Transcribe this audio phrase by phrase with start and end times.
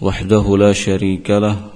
[0.00, 1.70] وحده لا شريك له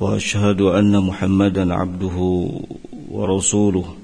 [0.00, 2.48] وأشهد أن محمدا عبده
[3.10, 3.94] ورسوله.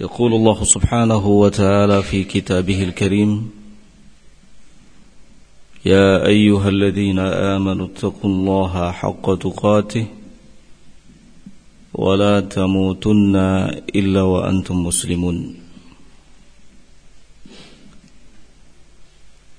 [0.00, 3.50] يقول الله سبحانه وتعالى في كتابه الكريم
[5.86, 10.06] يا أيها الذين آمنوا اتقوا الله حق تقاته
[11.94, 13.36] ولا تموتن
[13.94, 15.65] إلا وأنتم مسلمون.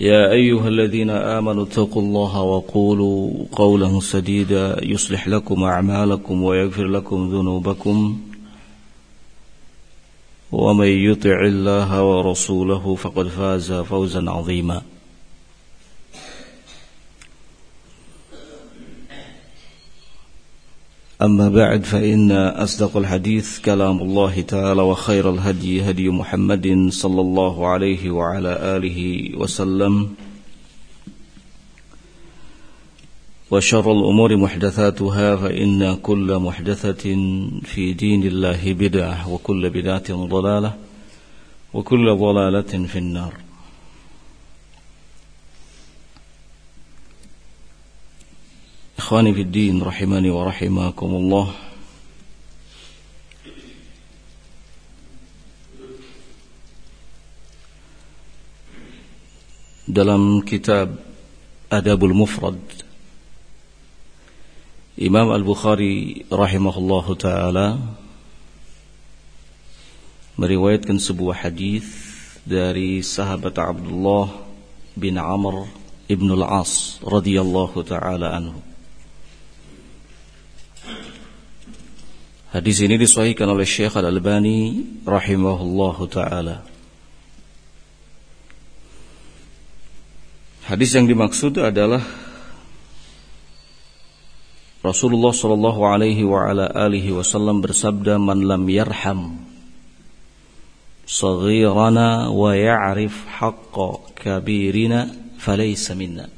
[0.00, 8.20] يا أيها الذين آمنوا اتقوا الله وقولوا قولا سديدا يصلح لكم أعمالكم ويغفر لكم ذنوبكم.
[10.52, 14.82] ومن يطع الله ورسوله فقد فاز فوزا عظيما.
[21.26, 28.10] أما بعد فإن أصدق الحديث كلام الله تعالى وخير الهدي هدي محمد صلى الله عليه
[28.10, 30.08] وعلى آله وسلم
[33.50, 37.04] وشر الأمور محدثاتها فإن كل محدثة
[37.62, 40.72] في دين الله بدعة وكل بدعة ضلالة
[41.74, 43.32] وكل ضلالة في النار.
[49.06, 51.46] Ikhwani fi din rahimani wa rahimakumullah
[59.86, 60.98] Dalam kitab
[61.70, 62.58] Adabul Mufrad
[64.98, 67.78] Imam Al-Bukhari rahimahullahu taala
[70.34, 71.86] meriwayatkan sebuah hadis
[72.42, 74.34] dari sahabat Abdullah
[74.98, 75.70] bin Amr
[76.10, 78.74] ibn al-As radhiyallahu taala anhu
[82.56, 86.64] Hadis ini disahihkan oleh Syekh Al-Albani rahimahullahu taala.
[90.64, 92.00] Hadis yang dimaksud adalah
[94.80, 99.36] Rasulullah sallallahu alaihi wa ala alihi wasallam bersabda man lam yarham
[101.04, 106.32] saghirana wa ya'rif haqqa kabirina falaysa minna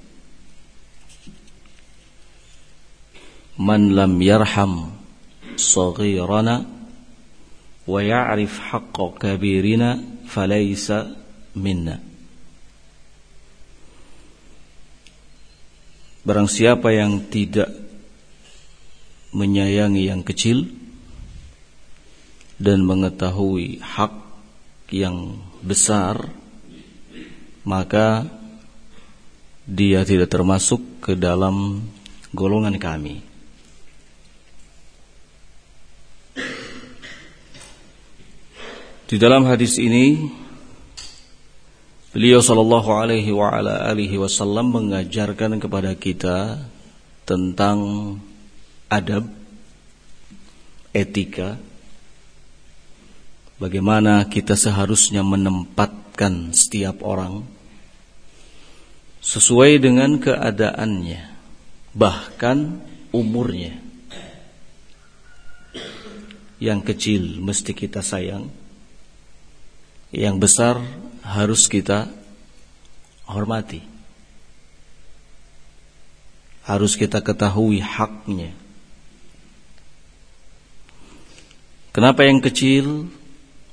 [3.55, 4.98] Man lam yarham
[5.58, 6.56] صغيرنا
[7.88, 9.90] ويعرف حق كبيرنا
[10.28, 10.88] فليس
[11.56, 11.98] منا
[16.24, 17.68] Barang siapa yang tidak
[19.36, 20.72] menyayangi yang kecil
[22.56, 24.24] dan mengetahui hak
[24.88, 26.32] yang besar
[27.68, 28.24] maka
[29.68, 31.88] dia tidak termasuk ke dalam
[32.36, 33.27] golongan kami.
[39.09, 40.29] Di dalam hadis ini
[42.13, 46.61] beliau sallallahu alaihi wa ala alihi wasallam mengajarkan kepada kita
[47.25, 47.81] tentang
[48.93, 49.25] adab
[50.93, 51.57] etika
[53.57, 57.49] bagaimana kita seharusnya menempatkan setiap orang
[59.25, 61.33] sesuai dengan keadaannya
[61.97, 62.85] bahkan
[63.17, 63.73] umurnya.
[66.61, 68.58] Yang kecil mesti kita sayang
[70.09, 70.81] yang besar
[71.21, 72.09] harus kita
[73.29, 73.85] hormati.
[76.65, 78.53] Harus kita ketahui haknya.
[81.93, 83.09] Kenapa yang kecil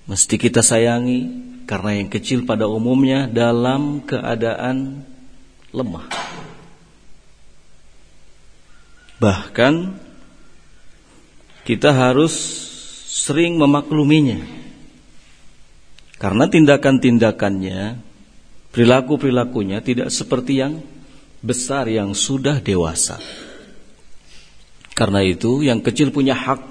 [0.08, 1.44] mesti kita sayangi?
[1.68, 5.04] Karena yang kecil pada umumnya dalam keadaan
[5.76, 6.08] lemah.
[9.20, 9.74] Bahkan
[11.66, 12.36] kita harus
[13.10, 14.65] sering memakluminya
[16.16, 18.00] karena tindakan-tindakannya,
[18.72, 20.80] perilaku-perilakunya tidak seperti yang
[21.44, 23.20] besar yang sudah dewasa.
[24.96, 26.64] Karena itu yang kecil punya hak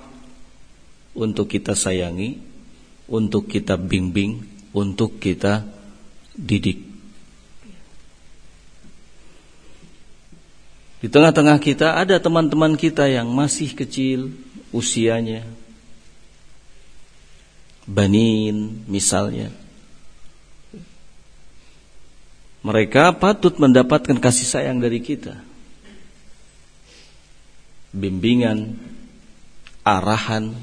[1.12, 2.40] untuk kita sayangi,
[3.04, 4.40] untuk kita bimbing,
[4.72, 5.68] untuk kita
[6.32, 6.80] didik.
[11.04, 14.32] Di tengah-tengah kita ada teman-teman kita yang masih kecil
[14.72, 15.44] usianya.
[17.84, 19.52] Banin misalnya.
[22.64, 25.36] Mereka patut mendapatkan kasih sayang dari kita.
[27.92, 28.80] Bimbingan,
[29.84, 30.56] arahan.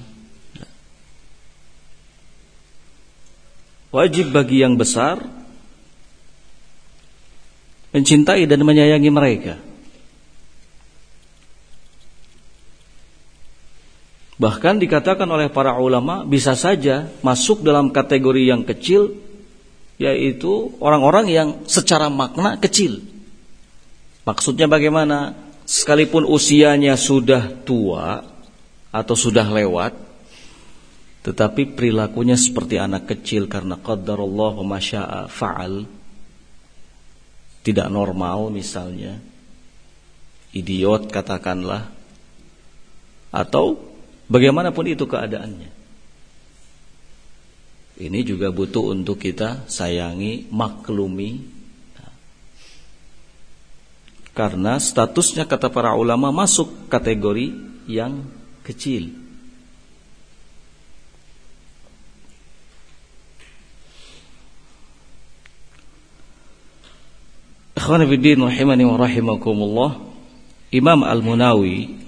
[3.94, 5.22] Wajib bagi yang besar
[7.92, 9.71] mencintai dan menyayangi mereka.
[14.42, 19.14] Bahkan dikatakan oleh para ulama bisa saja masuk dalam kategori yang kecil
[20.02, 23.06] yaitu orang-orang yang secara makna kecil.
[24.26, 25.38] Maksudnya bagaimana?
[25.62, 28.26] Sekalipun usianya sudah tua
[28.90, 29.94] atau sudah lewat
[31.22, 35.86] tetapi perilakunya seperti anak kecil karena qadarullah wa masya'a fa'al
[37.62, 39.22] tidak normal misalnya
[40.52, 41.88] idiot katakanlah
[43.32, 43.91] atau
[44.32, 45.68] Bagaimanapun itu keadaannya.
[48.00, 51.60] Ini juga butuh untuk kita sayangi, maklumi.
[54.32, 57.52] Karena statusnya kata para ulama masuk kategori
[57.92, 58.24] yang
[58.64, 59.12] kecil.
[68.96, 70.00] Rahimakumullah.
[70.72, 72.01] Imam Al-Munawi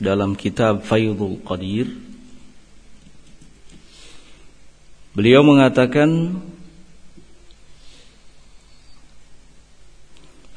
[0.00, 1.86] dalam kitab Faidul Qadir.
[5.12, 6.40] Beliau mengatakan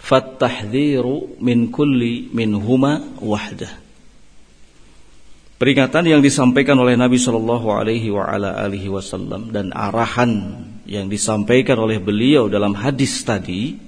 [0.03, 3.83] Fattahdhiru min kulli min huma wahdah.
[5.59, 8.11] Peringatan yang disampaikan oleh Nabi Shallallahu Alaihi
[8.91, 13.79] Wasallam dan arahan yang disampaikan oleh beliau dalam hadis tadi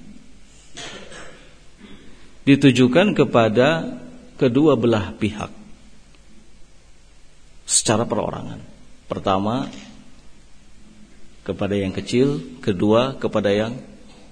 [2.48, 3.84] ditujukan kepada
[4.36, 5.50] kedua belah pihak
[7.66, 8.62] secara perorangan.
[9.10, 9.66] Pertama
[11.42, 13.78] kepada yang kecil, kedua kepada yang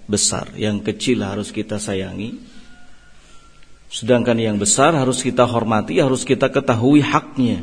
[0.07, 0.51] besar.
[0.55, 2.39] Yang kecil harus kita sayangi,
[3.91, 7.63] sedangkan yang besar harus kita hormati, harus kita ketahui haknya.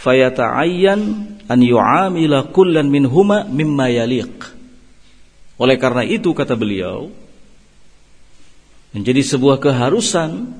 [0.00, 1.00] Fayata'ayyan
[1.44, 4.48] an yu'amila kullan minhuma mimma yaliq.
[5.60, 7.12] Oleh karena itu kata beliau,
[8.94, 10.58] menjadi sebuah keharusan.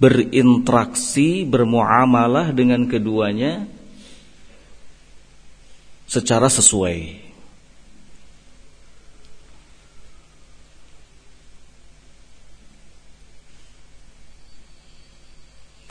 [0.00, 3.68] Berinteraksi, bermuamalah dengan keduanya
[6.08, 7.28] secara sesuai.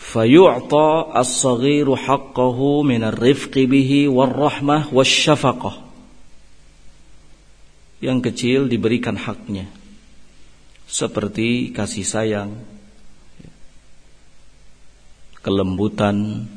[0.09, 5.85] Fayu'ta as-saghiru haqqahu min ar-rifqi bihi war-rahmah wasyafaqah
[8.01, 9.69] yang kecil diberikan haknya
[10.89, 12.51] seperti kasih sayang
[15.45, 16.49] kelembutan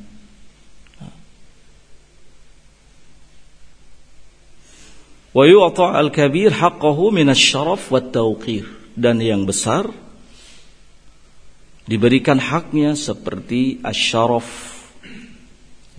[5.37, 5.45] wa
[5.93, 6.53] al-kabir
[7.13, 8.65] min asy-syaraf wat tawqir
[8.97, 9.89] dan yang besar
[11.85, 14.49] diberikan haknya seperti asyaraf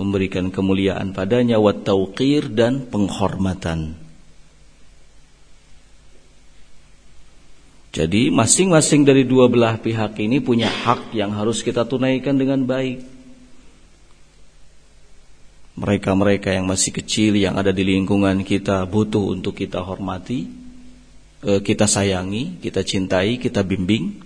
[0.01, 4.02] memberikan kemuliaan padanya tawqir dan penghormatan
[7.93, 13.05] Jadi masing-masing dari dua belah pihak ini punya hak yang harus kita tunaikan dengan baik.
[15.77, 20.49] Mereka-mereka yang masih kecil yang ada di lingkungan kita butuh untuk kita hormati,
[21.45, 24.17] eh, kita sayangi, kita cintai, kita bimbing.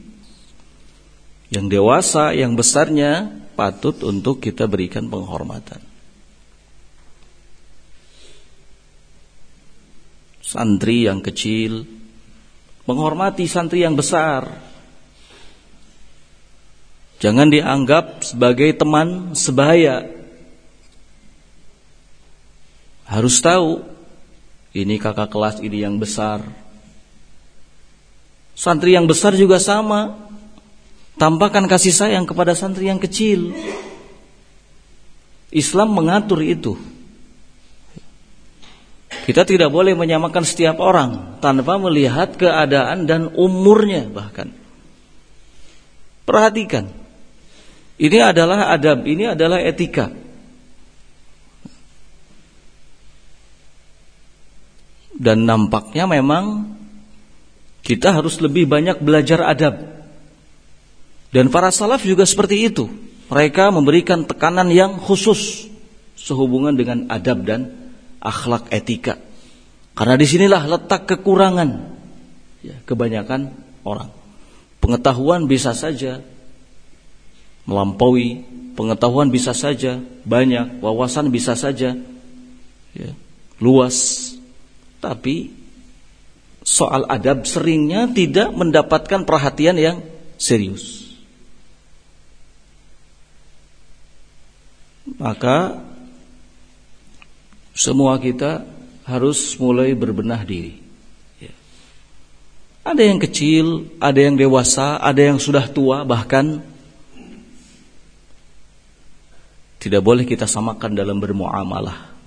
[1.52, 5.84] Yang dewasa, yang besarnya patut untuk kita berikan penghormatan.
[10.40, 11.98] Santri yang kecil
[12.88, 14.48] menghormati santri yang besar.
[17.20, 20.08] Jangan dianggap sebagai teman sebaya.
[23.04, 23.84] Harus tahu
[24.72, 26.46] ini kakak kelas ini yang besar.
[28.58, 30.16] Santri yang besar juga sama.
[31.18, 33.52] Tampakkan kasih sayang kepada santri yang kecil.
[35.50, 36.78] Islam mengatur itu.
[39.28, 44.56] Kita tidak boleh menyamakan setiap orang tanpa melihat keadaan dan umurnya bahkan.
[46.24, 46.88] Perhatikan.
[48.00, 50.16] Ini adalah adab, ini adalah etika.
[55.12, 56.72] Dan nampaknya memang
[57.84, 59.92] kita harus lebih banyak belajar adab.
[61.36, 62.88] Dan para salaf juga seperti itu.
[63.28, 65.68] Mereka memberikan tekanan yang khusus
[66.16, 67.87] sehubungan dengan adab dan
[68.22, 69.20] akhlak etika.
[69.98, 71.70] Karena di sinilah letak kekurangan
[72.62, 74.14] ya, kebanyakan orang.
[74.78, 76.22] Pengetahuan bisa saja
[77.66, 78.46] melampaui,
[78.78, 81.98] pengetahuan bisa saja banyak, wawasan bisa saja
[82.94, 83.12] ya,
[83.58, 84.32] luas,
[85.02, 85.52] tapi
[86.62, 89.98] soal adab seringnya tidak mendapatkan perhatian yang
[90.38, 91.08] serius.
[95.18, 95.80] Maka
[97.78, 98.66] semua kita
[99.06, 100.82] harus mulai berbenah diri.
[101.38, 101.54] Ya.
[102.82, 106.66] Ada yang kecil, ada yang dewasa, ada yang sudah tua, bahkan
[109.78, 112.18] tidak boleh kita samakan dalam bermuamalah.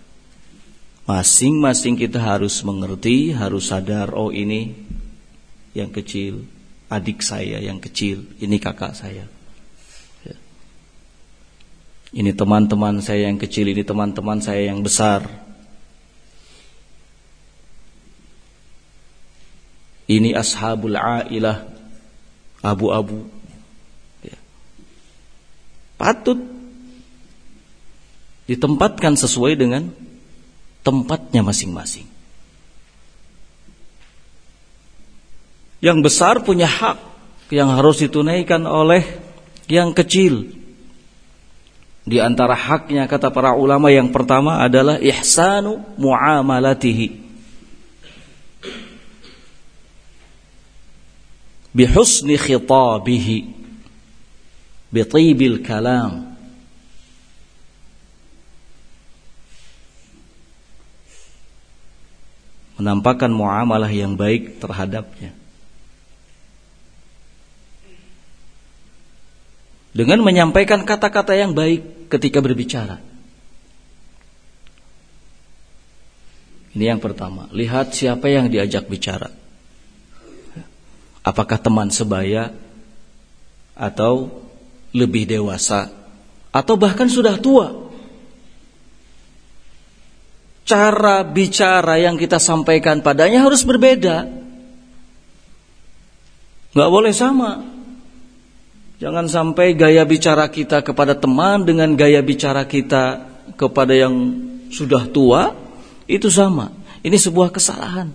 [1.11, 4.71] Masing-masing kita harus mengerti, harus sadar, oh ini
[5.75, 6.47] yang kecil,
[6.87, 9.26] adik saya yang kecil, ini kakak saya.
[12.11, 15.39] Ini teman-teman saya yang kecil, ini teman-teman saya yang besar.
[20.11, 21.71] Ini ashabul ailah,
[22.67, 23.31] abu-abu.
[24.26, 24.35] Ya.
[25.95, 26.43] Patut
[28.50, 29.87] ditempatkan sesuai dengan
[30.83, 32.11] tempatnya masing-masing.
[35.79, 36.99] Yang besar punya hak
[37.55, 39.07] yang harus ditunaikan oleh
[39.71, 40.50] yang kecil.
[42.02, 47.29] Di antara haknya kata para ulama yang pertama adalah ihsanu muamalatihi.
[51.70, 53.38] Bihusni khitabihi.
[54.90, 56.34] Bitibil kalam.
[62.80, 65.36] Menampakkan muamalah yang baik terhadapnya.
[69.90, 73.02] dengan menyampaikan kata-kata yang baik ketika berbicara.
[76.70, 79.39] Ini yang pertama, lihat siapa yang diajak bicara.
[81.20, 82.48] Apakah teman sebaya
[83.76, 84.28] atau
[84.92, 85.88] lebih dewasa
[86.50, 87.88] atau bahkan sudah tua.
[90.66, 94.26] Cara bicara yang kita sampaikan padanya harus berbeda.
[96.70, 97.66] Gak boleh sama.
[99.00, 104.12] Jangan sampai gaya bicara kita kepada teman dengan gaya bicara kita kepada yang
[104.70, 105.56] sudah tua
[106.06, 106.70] itu sama.
[107.00, 108.12] Ini sebuah kesalahan.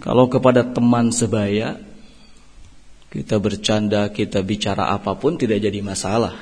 [0.00, 1.76] Kalau kepada teman sebaya
[3.12, 6.34] kita bercanda, kita bicara apa pun tidak jadi masalah.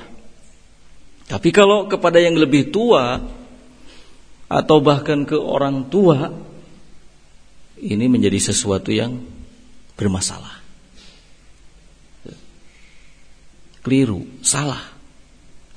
[1.29, 3.21] Tapi kalau kepada yang lebih tua
[4.49, 6.33] atau bahkan ke orang tua
[7.79, 9.21] ini menjadi sesuatu yang
[9.93, 10.57] bermasalah.
[13.79, 14.83] Keliru, salah.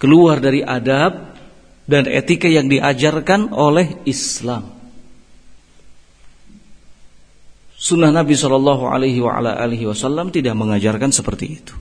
[0.01, 1.39] Keluar dari adab
[1.87, 4.72] dan etika yang diajarkan oleh Islam.
[7.83, 9.19] Sunnah Nabi Shallallahu Alaihi
[9.91, 11.75] Wasallam tidak mengajarkan seperti itu.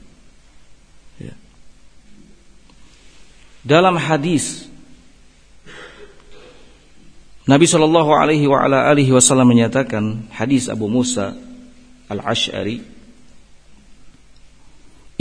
[1.22, 1.38] Ya.
[3.62, 4.65] Dalam hadis
[7.46, 11.38] Nabi Shallallahu Alaihi Wasallam menyatakan hadis Abu Musa
[12.10, 12.81] al Ashari,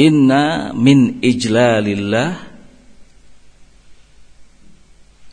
[0.00, 2.40] Inna min ijlalillah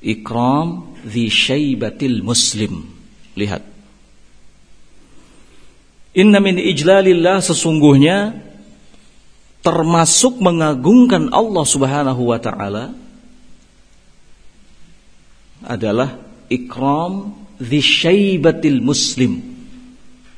[0.03, 2.83] ikram di syaibatil muslim.
[3.39, 3.76] Lihat
[6.17, 8.33] Inna min ijlalillah sesungguhnya
[9.61, 12.89] termasuk mengagungkan Allah Subhanahu wa taala
[15.61, 16.17] adalah
[16.49, 19.37] ikram syaibatil muslim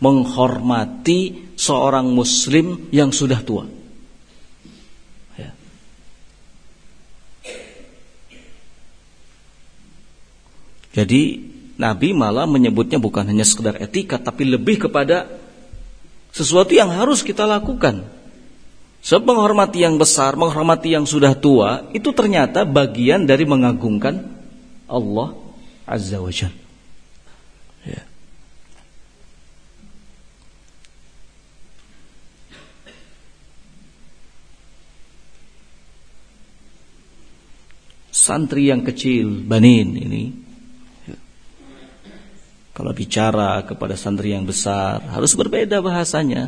[0.04, 3.64] menghormati seorang muslim yang sudah tua
[5.40, 5.52] ya.
[10.92, 11.22] jadi
[11.80, 15.39] Nabi malah menyebutnya bukan hanya sekedar etika tapi lebih kepada
[16.34, 18.06] sesuatu yang harus kita lakukan.
[19.00, 24.28] Sebab menghormati yang besar, menghormati yang sudah tua, itu ternyata bagian dari mengagungkan
[24.92, 25.40] Allah
[25.88, 26.52] Azza wa Jal.
[27.88, 28.04] Ya.
[38.12, 40.49] Santri yang kecil, banin ini.
[42.80, 46.48] Kalau bicara kepada santri yang besar harus berbeda bahasanya.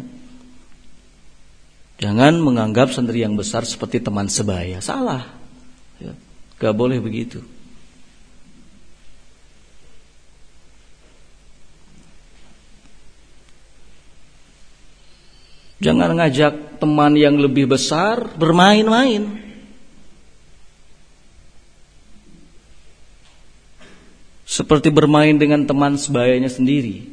[1.99, 4.79] Jangan menganggap santri yang besar seperti teman sebaya.
[4.79, 5.27] Salah.
[5.99, 6.15] Ya.
[6.55, 7.43] Gak boleh begitu.
[15.83, 19.40] Jangan ngajak teman yang lebih besar bermain-main.
[24.51, 27.07] Seperti bermain dengan teman sebayanya sendiri.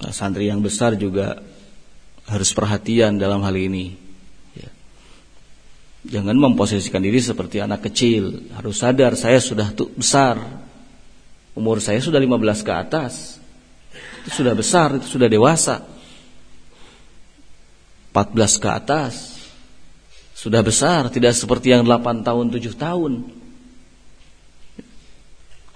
[0.00, 1.36] Nah, santri yang besar juga
[2.24, 4.08] harus perhatian dalam hal ini.
[6.06, 8.46] Jangan memposisikan diri seperti anak kecil.
[8.54, 10.38] Harus sadar saya sudah besar.
[11.52, 13.42] Umur saya sudah 15 ke atas.
[14.22, 15.95] Itu sudah besar, itu sudah dewasa.
[18.16, 19.36] 14 ke atas.
[20.32, 23.12] Sudah besar, tidak seperti yang 8 tahun, 7 tahun.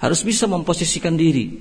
[0.01, 1.61] Harus bisa memposisikan diri.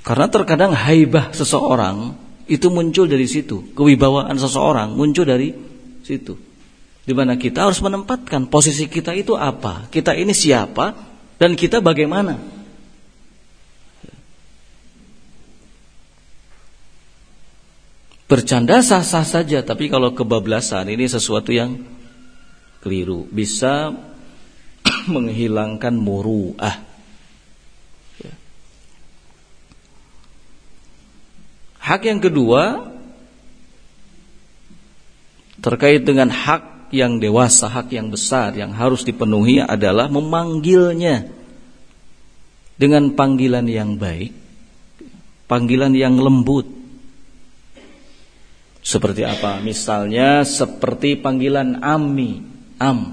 [0.00, 2.16] Karena terkadang haibah seseorang
[2.48, 3.76] itu muncul dari situ.
[3.76, 5.52] Kewibawaan seseorang muncul dari
[6.00, 6.34] situ.
[7.04, 9.86] Di mana kita harus menempatkan posisi kita itu apa?
[9.92, 10.96] Kita ini siapa
[11.36, 12.59] dan kita bagaimana?
[18.30, 21.82] Bercanda sah-sah saja, tapi kalau kebablasan ini sesuatu yang
[22.78, 23.90] keliru, bisa
[25.10, 26.86] menghilangkan muruah.
[31.80, 32.94] Hak yang kedua
[35.58, 41.26] terkait dengan hak yang dewasa, hak yang besar yang harus dipenuhi adalah memanggilnya
[42.78, 44.30] dengan panggilan yang baik,
[45.50, 46.79] panggilan yang lembut.
[48.80, 49.60] Seperti apa?
[49.60, 52.40] Misalnya seperti panggilan ami,
[52.80, 53.12] am.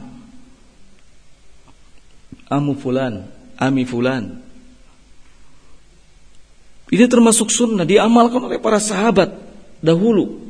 [2.48, 3.28] Amu fulan,
[3.60, 4.40] ami fulan.
[6.88, 9.36] Ini termasuk sunnah diamalkan oleh para sahabat
[9.84, 10.48] dahulu.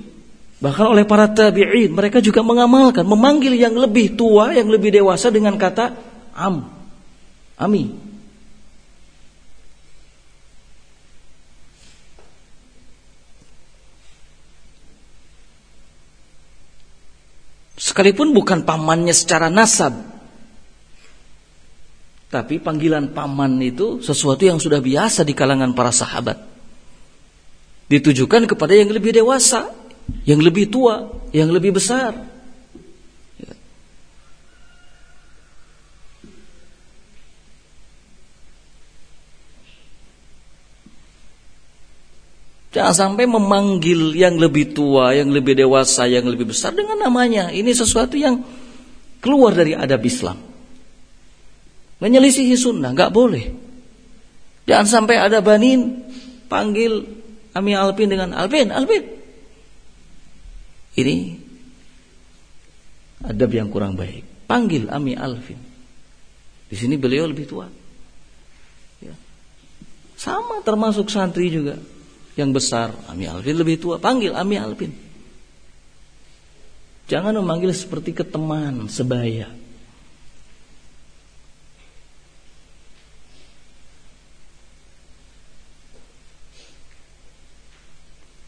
[0.58, 5.58] Bahkan oleh para tabi'in mereka juga mengamalkan memanggil yang lebih tua, yang lebih dewasa dengan
[5.58, 5.98] kata
[6.38, 6.70] am.
[7.58, 8.07] Ami.
[17.88, 19.96] Sekalipun bukan pamannya secara nasab,
[22.28, 26.36] tapi panggilan paman itu sesuatu yang sudah biasa di kalangan para sahabat.
[27.88, 29.72] Ditujukan kepada yang lebih dewasa,
[30.28, 32.12] yang lebih tua, yang lebih besar.
[42.68, 47.48] Jangan sampai memanggil yang lebih tua, yang lebih dewasa, yang lebih besar dengan namanya.
[47.50, 48.44] Ini sesuatu yang
[49.24, 50.36] keluar dari adab Islam.
[51.98, 53.46] Menyelisihi sunnah, nggak boleh.
[54.68, 56.04] Jangan sampai ada banin
[56.52, 57.08] panggil
[57.56, 59.04] Ami Alpin dengan Alpin, Alpin.
[60.98, 61.16] Ini
[63.26, 64.46] adab yang kurang baik.
[64.46, 65.58] Panggil Ami Alvin.
[66.68, 67.66] Di sini beliau lebih tua.
[69.02, 69.16] Ya.
[70.20, 71.80] Sama termasuk santri juga.
[72.38, 73.98] Yang besar, Ami Alvin lebih tua.
[73.98, 74.94] Panggil Ami Alvin.
[77.10, 79.50] Jangan memanggil seperti ke teman sebaya.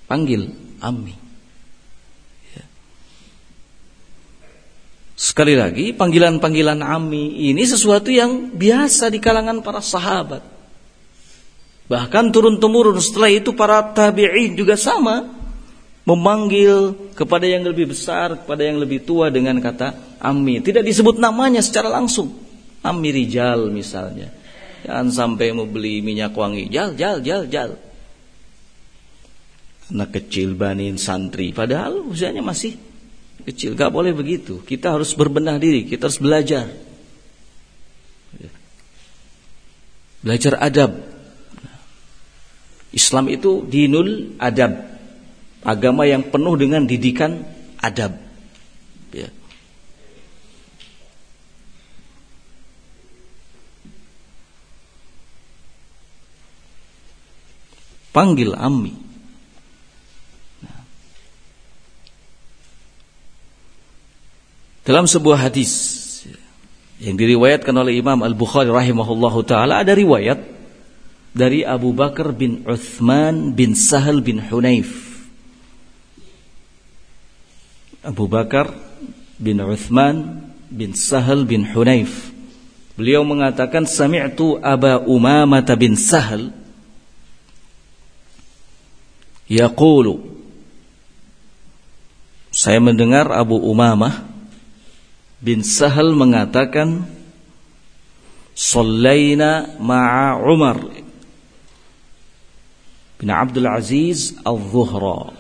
[0.05, 0.53] Panggil
[0.85, 1.17] Ami.
[2.53, 2.65] Ya.
[5.17, 10.58] Sekali lagi, panggilan-panggilan Ami ini sesuatu yang biasa di kalangan para sahabat.
[11.89, 15.41] Bahkan turun-temurun setelah itu para tabi'in juga sama.
[16.05, 20.57] Memanggil kepada yang lebih besar, kepada yang lebih tua dengan kata Ami.
[20.61, 22.33] Tidak disebut namanya secara langsung.
[22.81, 24.29] Ami Rijal misalnya.
[24.85, 26.71] Jangan sampai mau beli minyak wangi.
[26.71, 27.77] Jal, jal, jal, jal
[29.89, 32.77] anak kecil banin santri padahal usianya masih
[33.49, 36.69] kecil gak boleh begitu kita harus berbenah diri kita harus belajar
[40.21, 40.91] belajar adab
[42.89, 44.89] Islam itu dinul adab.
[45.61, 47.43] Agama yang penuh dengan didikan
[47.83, 48.15] adab.
[49.11, 49.29] Ya.
[58.19, 58.91] panggil Ami.
[64.83, 65.71] Dalam sebuah hadis
[66.97, 70.58] yang diriwayatkan oleh Imam Al-Bukhari rahimahullahu taala ada riwayat
[71.33, 75.09] dari Abu Bakar bin Uthman bin Sahal bin Hunayf.
[78.01, 78.71] Abu Bakar
[79.37, 82.31] bin Uthman bin Sahal bin Hunayf.
[82.99, 86.51] Beliau mengatakan sami'tu Aba Umamah bin Sahal
[89.47, 90.37] yaqulu.
[92.49, 94.25] Saya mendengar Abu Umamah
[95.39, 97.07] bin Sahal mengatakan
[98.59, 100.83] Sallaina ma'a Umar
[103.19, 105.35] bin Abdul Aziz Al-Zuhra.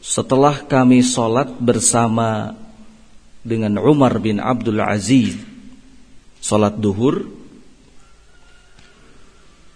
[0.00, 2.56] Setelah kami sholat bersama
[3.44, 5.36] dengan Umar bin Abdul Aziz
[6.40, 7.28] Sholat duhur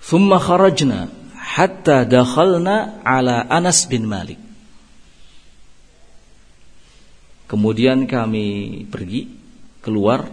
[0.01, 4.41] Thumma kharajna Hatta dakhalna ala Anas bin Malik.
[7.47, 9.29] Kemudian kami pergi
[9.85, 10.27] keluar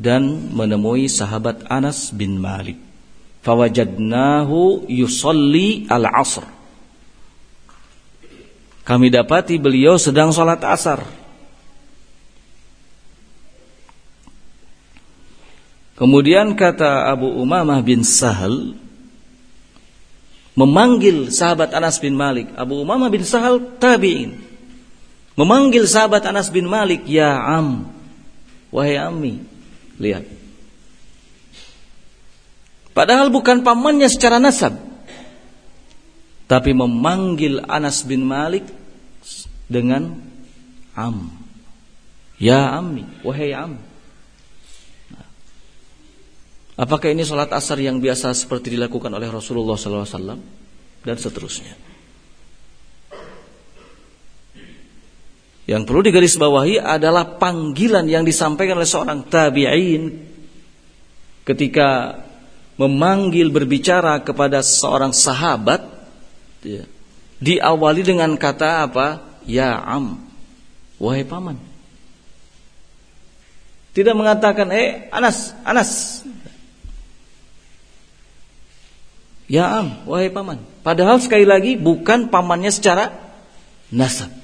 [0.00, 2.80] dan menemui sahabat Anas bin Malik.
[3.44, 6.48] Fawajadnahu yusalli al-asr.
[8.80, 11.04] Kami dapati beliau sedang sholat asar.
[16.00, 18.72] Kemudian kata Abu Umamah bin Sahal
[20.56, 22.48] memanggil sahabat Anas bin Malik.
[22.56, 24.40] Abu Umamah bin Sahal tabi'in.
[25.36, 27.84] Memanggil sahabat Anas bin Malik, "Ya am,
[28.72, 29.59] wahai ammi."
[30.00, 30.24] Lihat.
[32.96, 34.74] Padahal bukan pamannya secara nasab.
[36.50, 38.66] Tapi memanggil Anas bin Malik
[39.70, 40.18] dengan
[40.98, 41.30] am.
[42.40, 43.78] Ya ammi, wahai am.
[46.80, 50.40] Apakah ini sholat asar yang biasa seperti dilakukan oleh Rasulullah SAW
[51.04, 51.76] dan seterusnya?
[55.70, 60.18] Yang perlu digarisbawahi adalah panggilan yang disampaikan oleh seorang tabi'in
[61.46, 62.18] ketika
[62.74, 65.86] memanggil berbicara kepada seorang sahabat
[66.66, 66.82] ya,
[67.38, 69.22] diawali dengan kata apa?
[69.46, 70.18] Ya am,
[70.98, 71.54] wahai paman.
[73.94, 76.22] Tidak mengatakan, eh Anas, Anas,
[79.46, 80.62] Ya am, wahai paman.
[80.82, 83.14] Padahal sekali lagi bukan pamannya secara
[83.94, 84.39] nasab.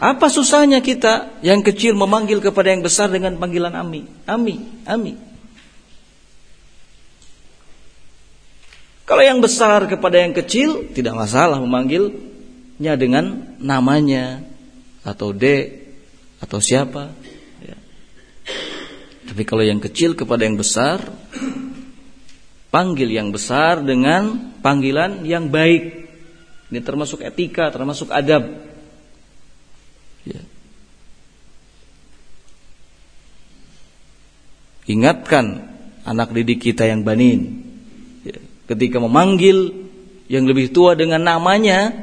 [0.00, 4.08] Apa susahnya kita yang kecil memanggil kepada yang besar dengan panggilan ami?
[4.24, 4.56] Ami,
[4.88, 5.12] ami.
[9.04, 14.40] Kalau yang besar kepada yang kecil tidak masalah memanggilnya dengan namanya
[15.04, 15.84] atau de
[16.40, 17.12] atau siapa.
[17.60, 17.76] Ya.
[19.28, 21.04] Tapi kalau yang kecil kepada yang besar
[22.70, 26.08] panggil yang besar dengan panggilan yang baik.
[26.70, 28.69] Ini termasuk etika, termasuk adab.
[30.26, 30.42] Ya.
[34.90, 35.70] Ingatkan
[36.02, 37.62] anak didik kita yang banin.
[38.26, 38.36] Ya.
[38.68, 39.72] Ketika memanggil
[40.26, 41.94] yang lebih tua dengan namanya,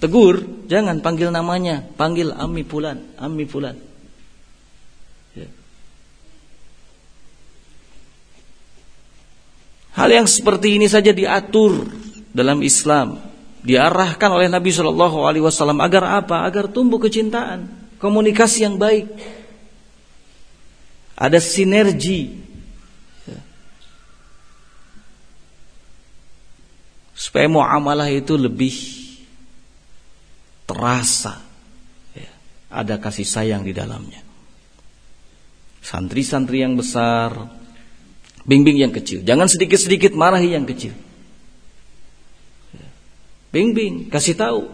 [0.00, 3.90] tegur, jangan panggil namanya, panggil Ami Fulan, Ami Fulan.
[9.90, 11.84] Hal yang seperti ini saja diatur
[12.30, 13.20] dalam Islam,
[13.60, 16.44] diarahkan oleh Nabi Shallallahu Alaihi Wasallam agar apa?
[16.48, 17.68] Agar tumbuh kecintaan,
[18.00, 19.08] komunikasi yang baik,
[21.16, 22.40] ada sinergi,
[27.12, 28.72] supaya muamalah itu lebih
[30.64, 31.36] terasa,
[32.16, 32.32] ya.
[32.72, 34.24] ada kasih sayang di dalamnya.
[35.80, 37.60] Santri-santri yang besar,
[38.40, 39.20] Bimbing yang kecil.
[39.20, 40.96] Jangan sedikit-sedikit marahi yang kecil.
[43.50, 44.70] Bimbing, kasih tahu.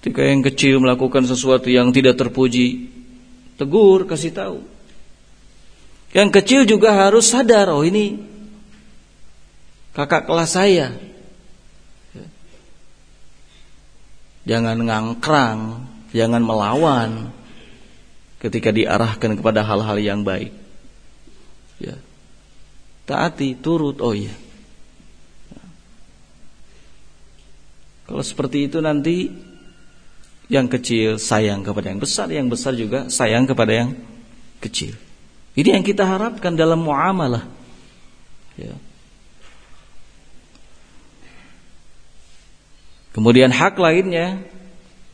[0.00, 2.88] Ketika yang kecil melakukan sesuatu yang tidak terpuji,
[3.60, 4.58] tegur, kasih tahu.
[6.16, 8.16] Yang kecil juga harus sadar, oh ini
[9.92, 10.96] kakak kelas saya.
[14.46, 17.34] Jangan ngangkrang, jangan melawan
[18.40, 20.52] ketika diarahkan kepada hal-hal yang baik
[21.80, 21.96] ya
[23.04, 24.32] taati turut oh iya
[28.16, 29.28] kalau seperti itu nanti
[30.48, 33.92] yang kecil sayang kepada yang besar yang besar juga sayang kepada yang
[34.56, 34.96] kecil
[35.52, 37.44] ini yang kita harapkan dalam muamalah
[38.56, 38.72] ya
[43.16, 44.44] Kemudian hak lainnya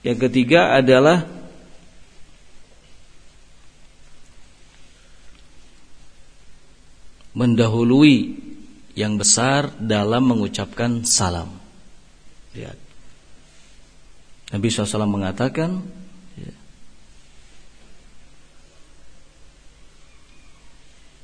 [0.02, 1.22] yang ketiga adalah
[7.30, 8.34] mendahului
[8.98, 11.54] yang besar dalam mengucapkan salam.
[12.58, 12.81] Lihat.
[14.52, 15.80] Nabi SAW mengatakan,
[16.36, 16.52] ya,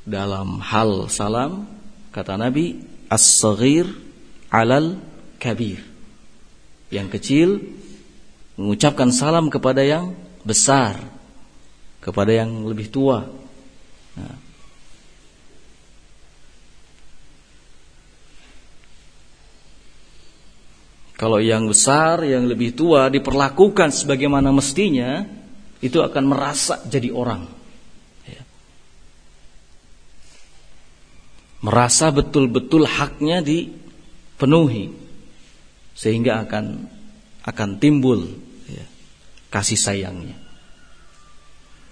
[0.09, 1.69] dalam hal salam,
[2.09, 2.81] kata Nabi,
[3.13, 3.85] as-saghir
[4.49, 4.97] alal
[5.37, 5.85] kabir.
[6.89, 7.49] Yang kecil
[8.57, 10.97] mengucapkan salam kepada yang besar,
[12.01, 13.29] kepada yang lebih tua.
[14.17, 14.48] Nah.
[21.19, 25.27] Kalau yang besar, yang lebih tua diperlakukan sebagaimana mestinya,
[25.83, 27.43] itu akan merasa jadi orang.
[28.23, 28.43] Ya.
[31.67, 34.95] Merasa betul-betul haknya dipenuhi,
[35.99, 36.87] sehingga akan
[37.43, 38.23] akan timbul
[38.71, 38.87] ya,
[39.51, 40.39] kasih sayangnya.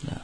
[0.07, 0.23] Nah.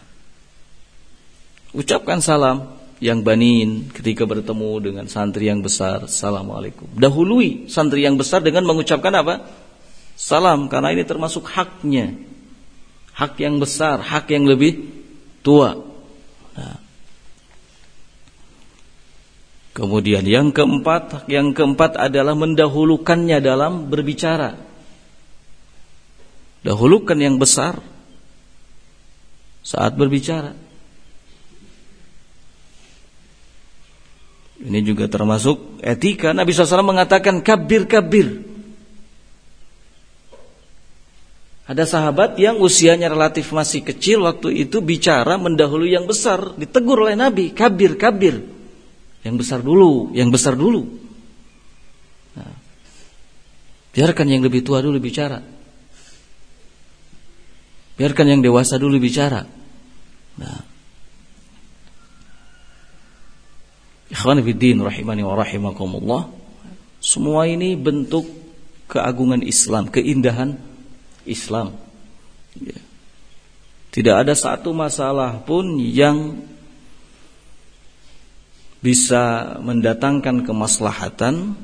[1.75, 2.71] Ucapkan salam,
[3.03, 6.87] yang banin ketika bertemu dengan santri yang besar, Assalamualaikum.
[6.95, 9.43] Dahului santri yang besar dengan mengucapkan apa?
[10.15, 12.15] Salam, karena ini termasuk haknya.
[13.13, 14.87] Hak yang besar, hak yang lebih
[15.43, 15.83] tua.
[16.55, 16.79] Nah.
[19.75, 24.55] Kemudian yang keempat, yang keempat adalah mendahulukannya dalam berbicara.
[26.63, 27.83] Dahulukan yang besar
[29.67, 30.55] saat berbicara.
[34.63, 36.31] Ini juga termasuk etika.
[36.31, 38.55] Nabi SAW mengatakan kabir-kabir.
[41.67, 46.55] Ada sahabat yang usianya relatif masih kecil waktu itu bicara mendahului yang besar.
[46.55, 48.39] Ditegur oleh Nabi, kabir-kabir.
[49.23, 50.83] Yang besar dulu, yang besar dulu.
[52.35, 52.55] Nah,
[53.95, 55.39] biarkan yang lebih tua dulu bicara.
[57.99, 59.47] Biarkan yang dewasa dulu bicara.
[60.39, 60.72] Nah,
[64.13, 66.29] Ikhwan fiddin rahimani wa rahimakumullah.
[67.01, 68.29] Semua ini bentuk
[68.93, 70.61] keagungan Islam, keindahan
[71.25, 71.73] Islam.
[72.61, 72.77] Ya.
[73.93, 76.37] Tidak ada satu masalah pun yang
[78.85, 81.57] bisa mendatangkan kemaslahatan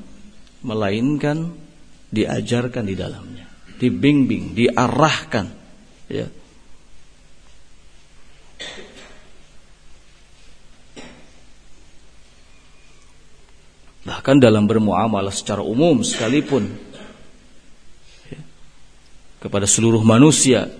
[0.65, 1.53] melainkan
[2.09, 5.47] diajarkan di dalamnya, dibimbing, diarahkan
[6.09, 6.27] ya.
[14.09, 16.73] Bahkan dalam bermuamalah secara umum sekalipun.
[19.37, 20.73] Kepada seluruh manusia.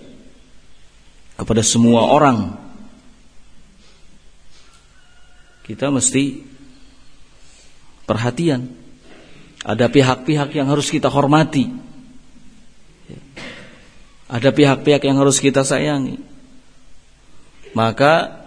[1.37, 2.57] Kepada semua orang.
[5.61, 6.41] Kita mesti
[8.09, 8.73] perhatian.
[9.61, 11.69] Ada pihak-pihak yang harus kita hormati.
[14.25, 16.17] Ada pihak-pihak yang harus kita sayangi.
[17.77, 18.41] Maka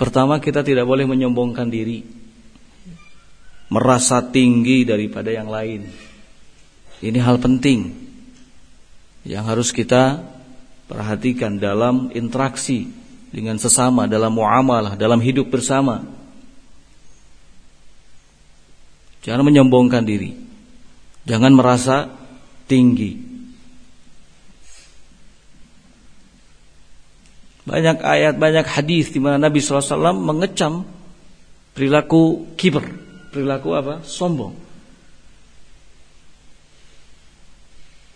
[0.00, 2.21] pertama kita tidak boleh menyombongkan diri
[3.72, 5.88] merasa tinggi daripada yang lain.
[7.00, 7.88] Ini hal penting
[9.24, 10.20] yang harus kita
[10.86, 12.84] perhatikan dalam interaksi
[13.32, 16.04] dengan sesama, dalam muamalah, dalam hidup bersama.
[19.24, 20.36] Jangan menyombongkan diri.
[21.24, 22.12] Jangan merasa
[22.68, 23.32] tinggi.
[27.62, 30.82] Banyak ayat, banyak hadis di mana Nabi SAW mengecam
[31.72, 32.84] perilaku kiber,
[33.32, 34.04] perilaku apa?
[34.04, 34.52] Sombong.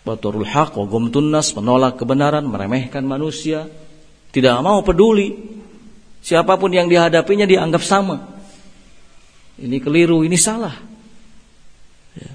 [0.05, 0.87] Baturul haq wa
[1.25, 3.67] nas menolak kebenaran, meremehkan manusia,
[4.31, 5.35] tidak mau peduli.
[6.21, 8.37] Siapa pun yang dihadapinya dianggap sama.
[9.57, 10.75] Ini keliru, ini salah.
[12.13, 12.31] Ya.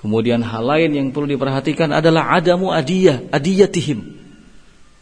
[0.00, 4.18] Kemudian hal lain yang perlu diperhatikan adalah adamu adiyah, adiyatihim.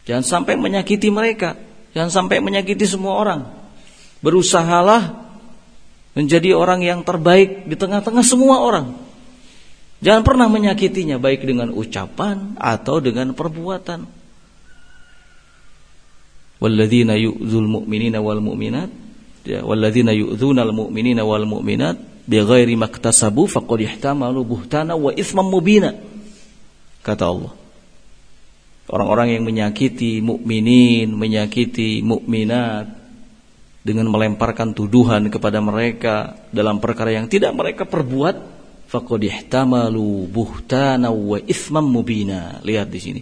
[0.05, 1.55] Jangan sampai menyakiti mereka,
[1.93, 3.60] jangan sampai menyakiti semua orang.
[4.21, 5.17] Berusahalah
[6.13, 8.93] menjadi orang yang terbaik di tengah-tengah semua orang.
[10.01, 14.05] Jangan pernah menyakitinya baik dengan ucapan atau dengan perbuatan.
[16.61, 18.89] Walladzina yu'dzul mu'minina wal mu'minat
[19.41, 21.97] ya walladzina yu'dzunal mu'minina wal mu'minat
[22.29, 25.97] bighairi maktasabu faqad ihtamalu buhtana wa itsman mubina.
[27.01, 27.53] Kata Allah.
[28.91, 33.00] Orang-orang yang menyakiti mukminin, menyakiti mukminat
[33.81, 38.35] dengan melemparkan tuduhan kepada mereka dalam perkara yang tidak mereka perbuat
[38.85, 42.61] faqad ihtamalu buhtana wa ithman mubina.
[42.61, 43.21] Lihat di sini.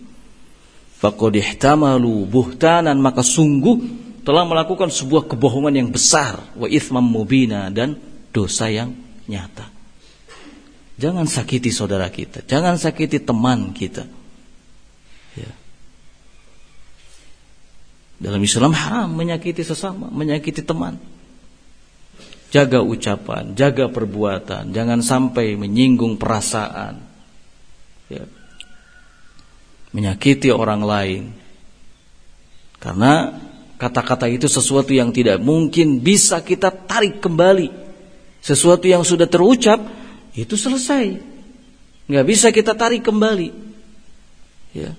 [1.00, 7.96] Faqad ihtamalu buhtanan maka sungguh telah melakukan sebuah kebohongan yang besar wa ithman mubina dan
[8.36, 8.92] dosa yang
[9.26, 9.80] nyata.
[11.00, 14.04] Jangan sakiti saudara kita jangan sakiti teman kita
[15.40, 15.52] ya
[18.20, 21.00] dalam Islam haram menyakiti sesama, menyakiti teman.
[22.52, 27.00] Jaga ucapan, jaga perbuatan, jangan sampai menyinggung perasaan.
[28.12, 28.28] Ya.
[29.96, 31.24] Menyakiti orang lain.
[32.84, 33.40] Karena
[33.80, 37.72] kata-kata itu sesuatu yang tidak mungkin bisa kita tarik kembali.
[38.44, 39.80] Sesuatu yang sudah terucap
[40.36, 41.22] itu selesai.
[42.10, 43.50] Nggak bisa kita tarik kembali.
[44.74, 44.92] Ya.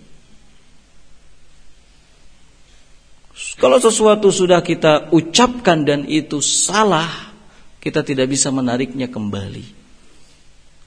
[3.60, 7.28] Kalau sesuatu sudah kita ucapkan dan itu salah,
[7.76, 9.76] kita tidak bisa menariknya kembali.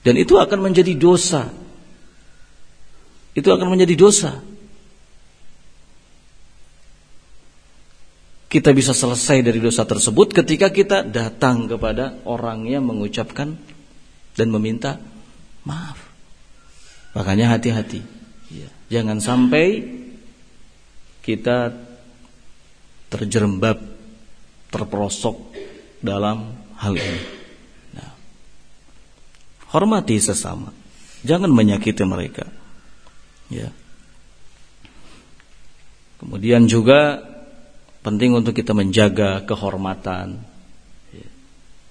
[0.02, 1.54] Dan itu akan menjadi dosa.
[3.30, 4.42] Itu akan menjadi dosa.
[8.50, 13.54] Kita bisa selesai dari dosa tersebut ketika kita datang kepada orang yang mengucapkan
[14.34, 14.98] dan meminta
[15.62, 15.98] maaf.
[17.14, 18.02] Makanya hati-hati.
[18.50, 18.70] Ya.
[18.90, 19.82] Jangan sampai
[21.22, 21.74] kita
[23.10, 23.78] terjerembab,
[24.70, 25.36] terperosok
[26.04, 27.22] dalam hal ini.
[27.96, 28.10] Nah,
[29.72, 30.72] hormati sesama,
[31.24, 32.46] jangan menyakiti mereka.
[33.48, 33.72] Ya.
[36.20, 37.34] Kemudian juga
[38.04, 40.44] Penting untuk kita menjaga kehormatan
[41.08, 41.28] ya,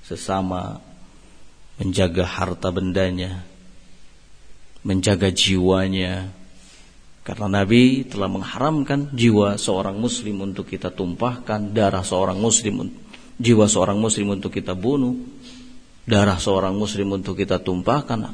[0.05, 0.77] sesama,
[1.81, 3.41] menjaga harta bendanya,
[4.85, 6.29] menjaga jiwanya.
[7.23, 12.91] Karena Nabi telah mengharamkan jiwa seorang muslim untuk kita tumpahkan, darah seorang muslim,
[13.39, 15.15] jiwa seorang muslim untuk kita bunuh,
[16.03, 18.27] darah seorang muslim untuk kita tumpahkan,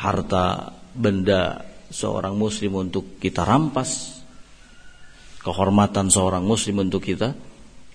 [0.00, 4.24] harta benda seorang muslim untuk kita rampas
[5.44, 7.36] kehormatan seorang muslim untuk kita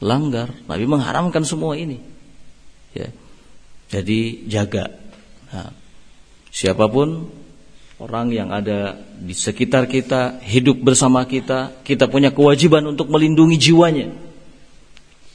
[0.03, 0.53] langgar.
[0.69, 1.97] Nabi mengharamkan semua ini.
[2.93, 3.09] Ya.
[3.87, 4.93] Jadi jaga.
[5.47, 5.71] Nah,
[6.51, 7.31] siapa pun
[7.97, 14.07] orang yang ada di sekitar kita, hidup bersama kita, kita punya kewajiban untuk melindungi jiwanya,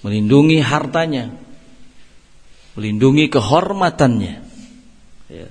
[0.07, 1.35] melindungi hartanya,
[2.79, 4.35] melindungi kehormatannya.
[5.27, 5.49] Ya.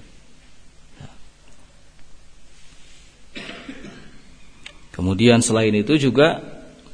[4.92, 6.44] Kemudian selain itu juga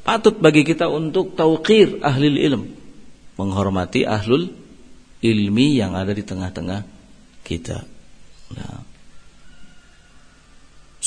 [0.06, 2.64] patut bagi kita untuk tauqir ahli ilm,
[3.36, 4.50] menghormati ahlul
[5.20, 6.86] ilmi yang ada di tengah-tengah
[7.44, 7.84] kita.
[8.54, 8.87] Nah,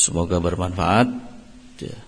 [0.01, 1.09] semoga bermanfaat.
[1.81, 1.99] Ya.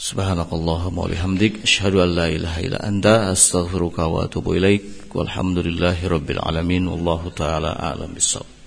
[0.00, 6.40] Subhanakallahumma wa bihamdik asyhadu an la ilaha illa anta astaghfiruka wa atubu ilaik walhamdulillahi rabbil
[6.40, 8.57] alamin wallahu taala a'lam bissawab